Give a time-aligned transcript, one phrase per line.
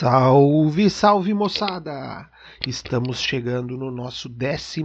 [0.00, 2.26] Salve, salve moçada!
[2.66, 4.82] Estamos chegando no nosso 12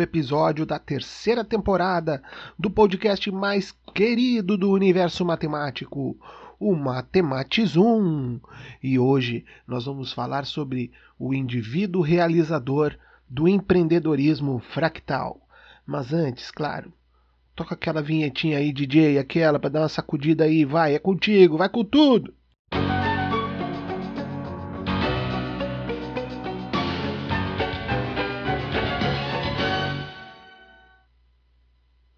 [0.00, 2.22] episódio da terceira temporada
[2.58, 6.16] do podcast mais querido do universo matemático,
[6.58, 8.40] o Matematizum.
[8.82, 12.96] E hoje nós vamos falar sobre o indivíduo realizador
[13.28, 15.38] do empreendedorismo fractal.
[15.86, 16.90] Mas antes, claro,
[17.54, 21.68] toca aquela vinhetinha aí, DJ, aquela para dar uma sacudida aí, vai, é contigo, vai
[21.68, 22.39] com tudo!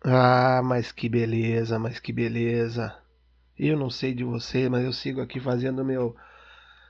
[0.05, 2.97] Ah, mas que beleza, mas que beleza.
[3.57, 6.17] Eu não sei de você, mas eu sigo aqui fazendo meu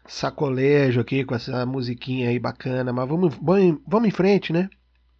[0.06, 2.92] sacolejo aqui com essa musiquinha aí bacana.
[2.92, 4.70] Mas vamos, vamos, vamos em frente, né?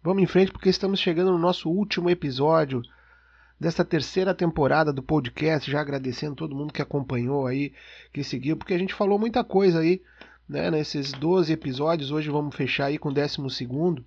[0.01, 2.81] Vamos em frente porque estamos chegando no nosso último episódio
[3.59, 5.69] desta terceira temporada do podcast.
[5.69, 7.73] Já agradecendo todo mundo que acompanhou aí,
[8.11, 10.01] que seguiu, porque a gente falou muita coisa aí,
[10.49, 10.71] né?
[10.71, 12.09] Nesses 12 episódios.
[12.09, 14.03] Hoje vamos fechar aí com o décimo segundo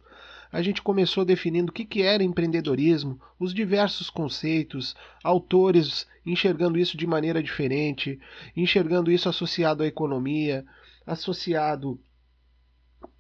[0.57, 6.97] a gente começou definindo o que, que era empreendedorismo, os diversos conceitos, autores enxergando isso
[6.97, 8.19] de maneira diferente,
[8.57, 10.65] enxergando isso associado à economia,
[11.07, 12.01] associado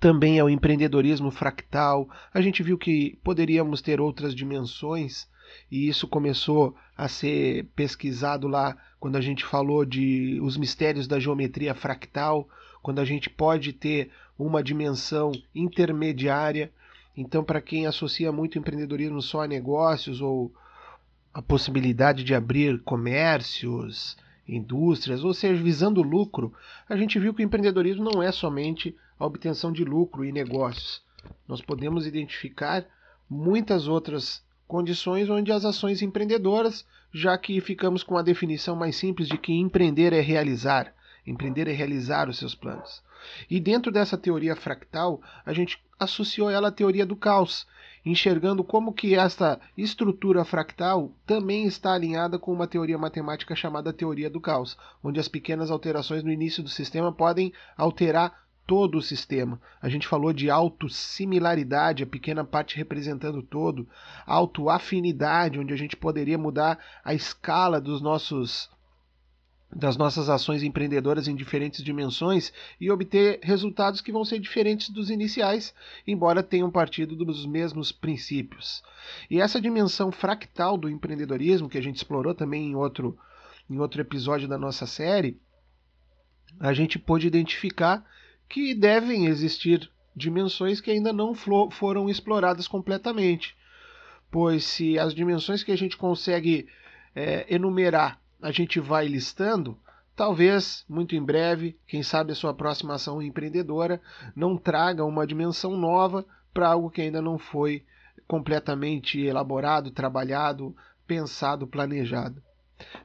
[0.00, 2.08] também ao empreendedorismo fractal.
[2.32, 5.28] A gente viu que poderíamos ter outras dimensões
[5.70, 11.20] e isso começou a ser pesquisado lá quando a gente falou de os mistérios da
[11.20, 12.48] geometria fractal,
[12.82, 16.72] quando a gente pode ter uma dimensão intermediária
[17.16, 20.52] então, para quem associa muito empreendedorismo só a negócios ou
[21.32, 26.52] a possibilidade de abrir comércios, indústrias, ou seja, visando lucro,
[26.88, 31.02] a gente viu que o empreendedorismo não é somente a obtenção de lucro e negócios.
[31.48, 32.84] Nós podemos identificar
[33.28, 39.28] muitas outras condições onde as ações empreendedoras, já que ficamos com a definição mais simples
[39.28, 40.92] de que empreender é realizar,
[41.26, 43.02] empreender é realizar os seus planos.
[43.50, 47.66] E dentro dessa teoria fractal, a gente associou ela à teoria do caos,
[48.04, 54.30] enxergando como que esta estrutura fractal também está alinhada com uma teoria matemática chamada teoria
[54.30, 59.60] do caos, onde as pequenas alterações no início do sistema podem alterar todo o sistema.
[59.80, 63.88] A gente falou de autossimilaridade, a pequena parte representando todo,
[64.26, 68.68] autoafinidade, onde a gente poderia mudar a escala dos nossos
[69.76, 72.50] das nossas ações empreendedoras em diferentes dimensões
[72.80, 75.74] e obter resultados que vão ser diferentes dos iniciais,
[76.06, 78.82] embora tenham partido dos mesmos princípios.
[79.30, 83.18] E essa dimensão fractal do empreendedorismo, que a gente explorou também em outro,
[83.68, 85.38] em outro episódio da nossa série,
[86.58, 88.02] a gente pôde identificar
[88.48, 93.54] que devem existir dimensões que ainda não foram exploradas completamente.
[94.30, 96.66] Pois se as dimensões que a gente consegue
[97.14, 99.78] é, enumerar a gente vai listando.
[100.14, 104.00] Talvez, muito em breve, quem sabe a sua próxima ação empreendedora
[104.34, 106.24] não traga uma dimensão nova
[106.54, 107.84] para algo que ainda não foi
[108.26, 110.74] completamente elaborado, trabalhado,
[111.06, 112.42] pensado, planejado.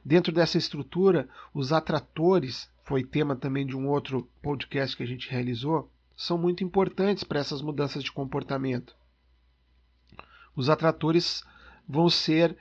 [0.04, 5.30] Dentro dessa estrutura, os atratores, foi tema também de um outro podcast que a gente
[5.30, 8.94] realizou, são muito importantes para essas mudanças de comportamento.
[10.54, 11.42] Os atratores
[11.88, 12.56] vão ser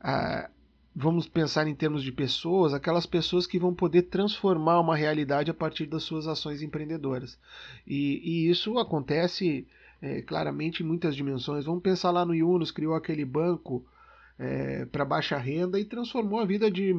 [0.00, 0.50] ah,
[0.94, 5.54] vamos pensar em termos de pessoas, aquelas pessoas que vão poder transformar uma realidade a
[5.54, 7.36] partir das suas ações empreendedoras.
[7.86, 9.66] E, e isso acontece
[10.00, 11.64] é, claramente em muitas dimensões.
[11.64, 13.84] Vamos pensar lá no Yunus, criou aquele banco
[14.38, 16.94] é, para baixa renda e transformou a vida de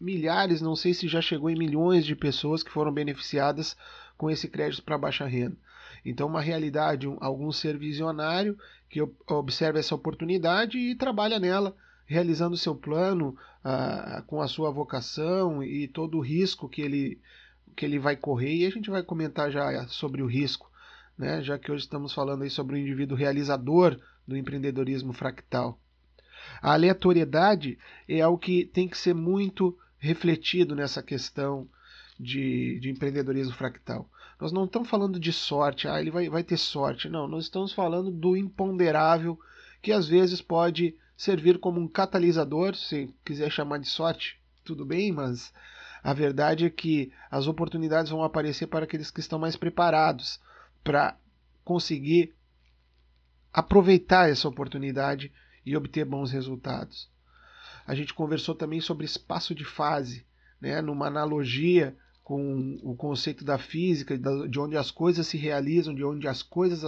[0.00, 3.76] milhares, não sei se já chegou em milhões de pessoas que foram beneficiadas
[4.16, 5.56] com esse crédito para baixa renda.
[6.04, 8.58] Então, uma realidade, um, algum ser visionário
[8.90, 11.76] que observa essa oportunidade e trabalha nela
[12.12, 17.20] realizando seu plano ah, com a sua vocação e todo o risco que ele,
[17.74, 18.54] que ele vai correr.
[18.56, 20.70] E a gente vai comentar já sobre o risco,
[21.16, 21.42] né?
[21.42, 25.78] já que hoje estamos falando aí sobre o indivíduo realizador do empreendedorismo fractal.
[26.60, 27.78] A aleatoriedade
[28.08, 31.68] é algo que tem que ser muito refletido nessa questão
[32.18, 34.08] de, de, empreendedorismo fractal.
[34.40, 37.08] Nós não estamos falando de sorte, ah, ele vai, vai ter sorte.
[37.08, 39.38] Não, nós estamos falando do imponderável
[39.80, 45.12] que às vezes pode servir como um catalisador, se quiser chamar de sorte, tudo bem,
[45.12, 45.54] mas
[46.02, 50.40] a verdade é que as oportunidades vão aparecer para aqueles que estão mais preparados
[50.82, 51.16] para
[51.64, 52.34] conseguir
[53.52, 55.32] aproveitar essa oportunidade
[55.64, 57.08] e obter bons resultados.
[57.86, 60.26] A gente conversou também sobre espaço de fase,
[60.60, 66.04] né, numa analogia com o conceito da física, de onde as coisas se realizam, de
[66.04, 66.84] onde as coisas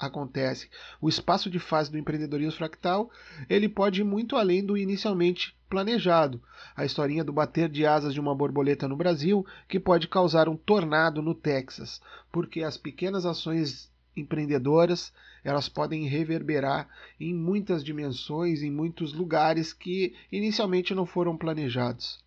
[0.00, 0.68] acontecem.
[1.00, 3.10] O espaço de fase do empreendedorismo fractal,
[3.50, 6.42] ele pode ir muito além do inicialmente planejado.
[6.74, 10.56] A historinha do bater de asas de uma borboleta no Brasil, que pode causar um
[10.56, 12.00] tornado no Texas,
[12.32, 15.12] porque as pequenas ações empreendedoras,
[15.44, 16.88] elas podem reverberar
[17.20, 22.18] em muitas dimensões, em muitos lugares que inicialmente não foram planejados.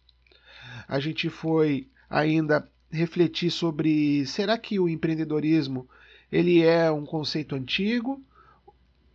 [0.88, 5.88] A gente foi ainda refletir sobre será que o empreendedorismo
[6.30, 8.22] ele é um conceito antigo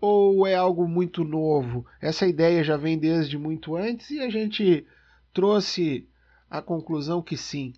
[0.01, 1.85] ou é algo muito novo?
[2.01, 4.87] Essa ideia já vem desde muito antes e a gente
[5.33, 6.09] trouxe
[6.51, 7.75] a conclusão que sim,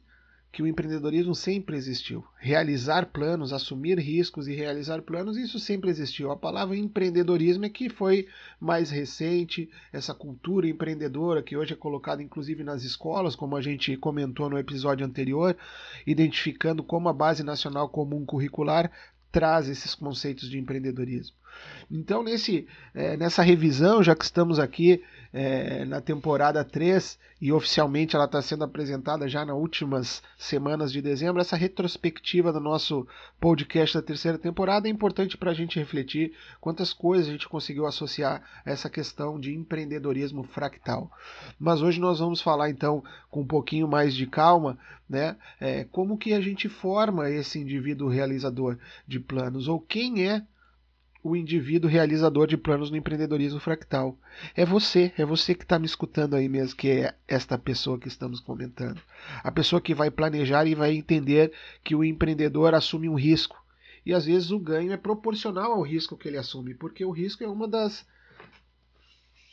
[0.50, 2.24] que o empreendedorismo sempre existiu.
[2.38, 6.30] Realizar planos, assumir riscos e realizar planos, isso sempre existiu.
[6.30, 8.26] A palavra empreendedorismo é que foi
[8.58, 13.96] mais recente, essa cultura empreendedora que hoje é colocada inclusive nas escolas, como a gente
[13.96, 15.56] comentou no episódio anterior,
[16.06, 18.90] identificando como a Base Nacional Comum Curricular
[19.30, 21.36] traz esses conceitos de empreendedorismo.
[21.90, 25.02] Então, nesse, é, nessa revisão, já que estamos aqui
[25.32, 31.00] é, na temporada 3 e oficialmente ela está sendo apresentada já nas últimas semanas de
[31.00, 33.06] dezembro, essa retrospectiva do nosso
[33.40, 37.86] podcast da terceira temporada é importante para a gente refletir quantas coisas a gente conseguiu
[37.86, 41.10] associar a essa questão de empreendedorismo fractal.
[41.58, 44.78] Mas hoje nós vamos falar então com um pouquinho mais de calma,
[45.08, 48.76] né, é, como que a gente forma esse indivíduo realizador
[49.06, 49.69] de planos?
[49.69, 50.42] Ou quem é
[51.23, 54.17] o indivíduo realizador de planos no empreendedorismo fractal.
[54.55, 58.09] É você, é você que está me escutando aí mesmo, que é esta pessoa que
[58.09, 59.00] estamos comentando.
[59.43, 63.56] A pessoa que vai planejar e vai entender que o empreendedor assume um risco.
[64.06, 67.43] E às vezes o ganho é proporcional ao risco que ele assume, porque o risco
[67.43, 68.06] é uma das,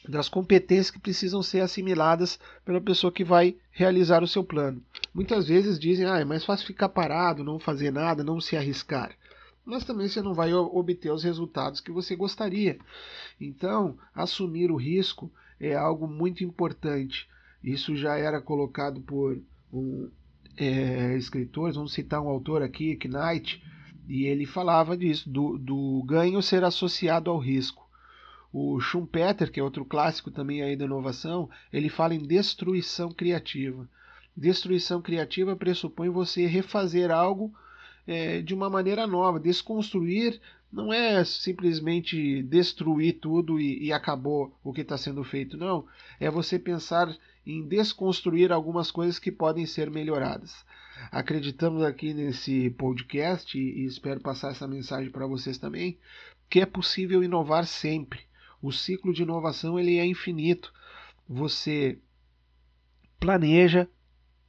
[0.07, 4.81] das competências que precisam ser assimiladas pela pessoa que vai realizar o seu plano.
[5.13, 9.11] Muitas vezes dizem, ah, é mais fácil ficar parado, não fazer nada, não se arriscar
[9.65, 12.77] mas também você não vai obter os resultados que você gostaria.
[13.41, 17.27] Então, assumir o risco é algo muito importante.
[17.63, 19.41] Isso já era colocado por
[19.73, 20.09] um
[20.55, 23.61] é, escritores, vamos citar um autor aqui, Knight,
[24.07, 27.83] e ele falava disso, do, do ganho ser associado ao risco.
[28.53, 33.89] O Schumpeter, que é outro clássico também aí da inovação, ele fala em destruição criativa.
[34.37, 37.53] Destruição criativa pressupõe você refazer algo
[38.07, 39.39] é, de uma maneira nova.
[39.39, 40.39] Desconstruir
[40.71, 45.87] não é simplesmente destruir tudo e, e acabou o que está sendo feito, não.
[46.19, 47.15] É você pensar
[47.45, 50.65] em desconstruir algumas coisas que podem ser melhoradas.
[51.11, 55.97] Acreditamos aqui nesse podcast e, espero passar essa mensagem para vocês também,
[56.49, 58.21] que é possível inovar sempre.
[58.61, 60.73] O ciclo de inovação ele é infinito.
[61.27, 61.99] Você
[63.19, 63.87] planeja,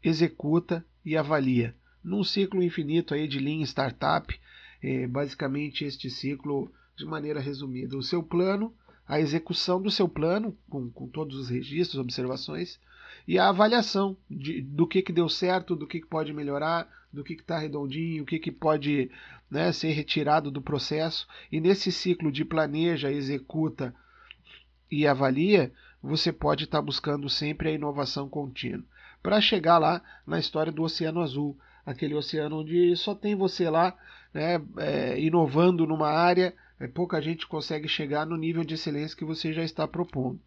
[0.02, 1.74] executa e avalia
[2.06, 4.32] num ciclo infinito aí de Lean Startup,
[4.80, 7.96] é basicamente este ciclo de maneira resumida.
[7.96, 8.72] O seu plano,
[9.08, 12.78] a execução do seu plano, com, com todos os registros, observações,
[13.26, 17.24] e a avaliação de, do que, que deu certo, do que, que pode melhorar, do
[17.24, 19.10] que está redondinho, o que, que pode
[19.50, 21.26] né, ser retirado do processo.
[21.50, 23.92] E nesse ciclo de planeja, executa
[24.88, 28.84] e avalia, você pode estar tá buscando sempre a inovação contínua.
[29.20, 33.96] Para chegar lá na história do Oceano Azul, aquele oceano onde só tem você lá,
[34.34, 39.24] né, é, inovando numa área, é, pouca gente consegue chegar no nível de excelência que
[39.24, 40.40] você já está propondo.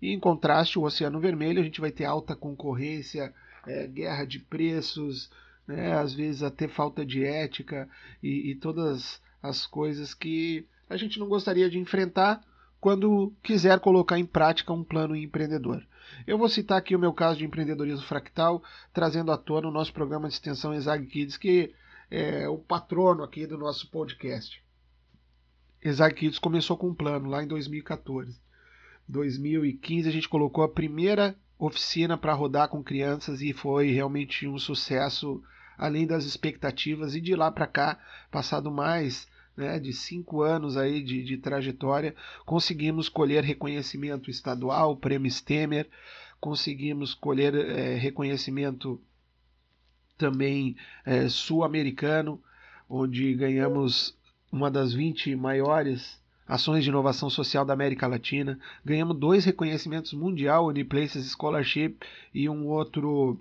[0.00, 3.32] E em contraste, o Oceano Vermelho, a gente vai ter alta concorrência,
[3.66, 5.30] é, guerra de preços,
[5.66, 7.88] né, às vezes até falta de ética
[8.22, 12.44] e, e todas as coisas que a gente não gostaria de enfrentar
[12.78, 15.82] quando quiser colocar em prática um plano empreendedor.
[16.26, 19.92] Eu vou citar aqui o meu caso de empreendedorismo fractal, trazendo à tona o nosso
[19.92, 21.74] programa de extensão Exag Kids, que
[22.10, 24.62] é o patrono aqui do nosso podcast.
[25.82, 28.40] Exag Kids começou com um plano lá em 2014.
[29.08, 34.58] 2015 a gente colocou a primeira oficina para rodar com crianças e foi realmente um
[34.58, 35.42] sucesso
[35.78, 37.98] além das expectativas e de lá para cá,
[38.30, 45.30] passado mais né, de cinco anos aí de, de trajetória, conseguimos colher reconhecimento estadual, prêmio
[45.30, 45.88] Stemer,
[46.40, 49.00] conseguimos colher é, reconhecimento
[50.18, 52.40] também é, sul-americano,
[52.88, 54.16] onde ganhamos
[54.52, 58.58] uma das 20 maiores ações de inovação social da América Latina.
[58.84, 61.96] Ganhamos dois reconhecimentos mundial, Uniplaces Scholarship
[62.32, 63.40] e um outro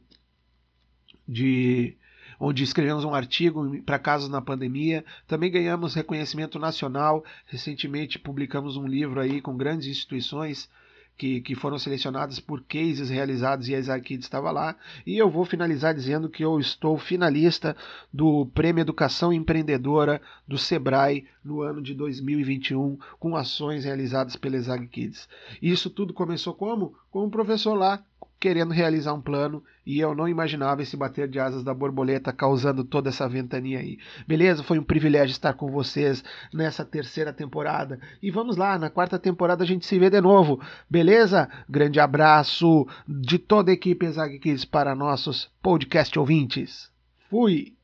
[1.28, 1.96] de
[2.40, 5.04] onde escrevemos um artigo para casos na pandemia.
[5.28, 7.24] Também ganhamos reconhecimento nacional.
[7.46, 10.70] Recentemente publicamos um livro aí com grandes instituições
[11.18, 14.76] que, que foram selecionadas por cases realizados e a Isaac estava lá.
[15.06, 17.76] E eu vou finalizar dizendo que eu estou finalista
[18.14, 24.88] do Prêmio Educação Empreendedora do Sebrae no ano de 2021, com ações realizadas pela Isaac
[24.88, 25.28] Kids.
[25.62, 26.96] Isso tudo começou como?
[27.12, 28.04] Com um professor lá
[28.40, 32.84] querendo realizar um plano e eu não imaginava esse bater de asas da borboleta causando
[32.84, 33.98] toda essa ventania aí.
[34.28, 34.64] Beleza?
[34.64, 36.24] Foi um privilégio estar com vocês
[36.54, 38.00] nessa terceira temporada.
[38.22, 40.60] E vamos lá, na quarta temporada a gente se vê de novo.
[40.90, 41.50] Beleza?
[41.70, 46.92] Grande abraço de toda a equipe Exag Kids para nossos podcast ouvintes.
[47.30, 47.76] Fui!